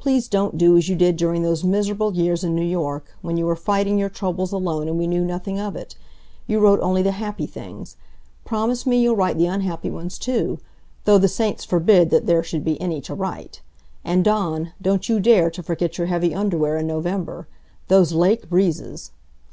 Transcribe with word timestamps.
Please 0.00 0.26
don't 0.26 0.58
do 0.58 0.76
as 0.76 0.88
you 0.88 0.96
did 0.96 1.16
during 1.16 1.44
those 1.44 1.62
miserable 1.62 2.12
years 2.16 2.42
in 2.42 2.52
New 2.52 2.64
York, 2.66 3.14
when 3.22 3.36
you 3.36 3.46
were 3.46 3.54
fighting 3.54 3.96
your 3.96 4.08
troubles 4.08 4.50
alone 4.50 4.88
and 4.88 4.98
we 4.98 5.06
knew 5.06 5.24
nothing 5.24 5.60
of 5.60 5.76
it. 5.76 5.94
You 6.48 6.58
wrote 6.58 6.80
only 6.80 7.00
the 7.00 7.12
happy 7.12 7.46
things. 7.46 7.96
Promise 8.44 8.86
me 8.86 9.00
you'll 9.00 9.14
write 9.14 9.38
the 9.38 9.46
unhappy 9.46 9.88
ones 9.88 10.18
too 10.18 10.58
though 11.04 11.16
the 11.18 11.28
saints 11.28 11.64
forbid 11.64 12.10
that 12.10 12.26
there 12.26 12.42
should 12.42 12.64
be 12.64 12.80
any 12.80 13.00
to 13.02 13.14
write! 13.14 13.60
And 14.04 14.24
Dawn, 14.24 14.72
don't 14.82 15.08
you 15.08 15.20
dare 15.20 15.48
to 15.50 15.62
forget 15.62 15.96
your 15.96 16.08
heavy 16.08 16.34
underwear 16.34 16.76
in 16.76 16.88
November. 16.88 17.46
Those 17.86 18.10
lake 18.12 18.48
breezes! 18.50 19.12